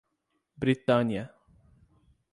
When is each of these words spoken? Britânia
Britânia 0.57 1.29